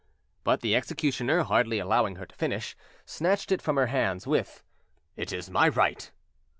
But 0.43 0.61
the 0.61 0.75
executioner, 0.75 1.43
hardly 1.43 1.77
allowing 1.77 2.15
her 2.15 2.25
to 2.25 2.33
finish, 2.35 2.75
snatched 3.05 3.51
it 3.51 3.61
from 3.61 3.75
her 3.75 3.85
hands 3.85 4.25
with— 4.25 4.63
"It 5.15 5.31
is 5.31 5.51
my 5.51 5.69
right." 5.69 6.09